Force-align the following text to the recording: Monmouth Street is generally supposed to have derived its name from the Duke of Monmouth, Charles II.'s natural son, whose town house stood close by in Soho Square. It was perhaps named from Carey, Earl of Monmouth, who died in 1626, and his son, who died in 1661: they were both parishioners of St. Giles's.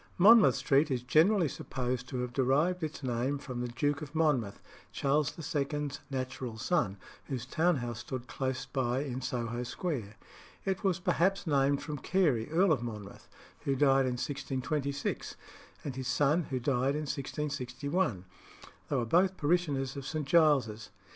Monmouth 0.17 0.55
Street 0.55 0.89
is 0.89 1.03
generally 1.03 1.47
supposed 1.47 2.09
to 2.09 2.21
have 2.21 2.33
derived 2.33 2.81
its 2.81 3.03
name 3.03 3.37
from 3.37 3.61
the 3.61 3.67
Duke 3.67 4.01
of 4.01 4.15
Monmouth, 4.15 4.59
Charles 4.91 5.37
II.'s 5.55 5.99
natural 6.09 6.57
son, 6.57 6.97
whose 7.25 7.45
town 7.45 7.75
house 7.75 7.99
stood 7.99 8.25
close 8.25 8.65
by 8.65 9.01
in 9.03 9.21
Soho 9.21 9.61
Square. 9.61 10.15
It 10.65 10.83
was 10.83 10.99
perhaps 10.99 11.45
named 11.45 11.83
from 11.83 11.99
Carey, 11.99 12.49
Earl 12.49 12.71
of 12.71 12.81
Monmouth, 12.81 13.29
who 13.59 13.75
died 13.75 14.07
in 14.07 14.13
1626, 14.17 15.35
and 15.85 15.95
his 15.95 16.07
son, 16.07 16.45
who 16.49 16.59
died 16.59 16.95
in 16.95 17.01
1661: 17.05 18.25
they 18.89 18.95
were 18.95 19.05
both 19.05 19.37
parishioners 19.37 19.95
of 19.95 20.07
St. 20.07 20.25
Giles's. 20.25 20.89